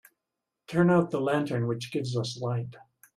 Turn 0.65 0.89
out 0.89 1.11
the 1.11 1.21
lantern 1.21 1.67
which 1.67 1.91
gives 1.91 2.17
us 2.17 2.41
light. 2.41 2.75